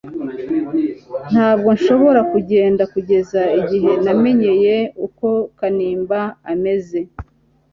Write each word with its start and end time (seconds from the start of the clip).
Ntabwo 1.31 1.69
nshobora 1.77 2.21
kugenda 2.31 2.83
kugeza 2.93 3.41
igihe 3.59 3.91
namenyeye 4.05 4.75
uko 5.05 5.27
Kanimba 5.57 6.19
ameze 6.51 6.99